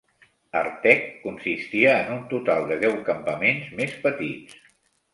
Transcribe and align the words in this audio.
Artek 0.61 1.05
consistia 1.25 1.93
en 1.99 2.11
un 2.15 2.25
total 2.33 2.67
de 2.73 2.81
deu 2.87 2.99
campaments 3.13 3.73
més 3.83 3.99
petits. 4.09 4.63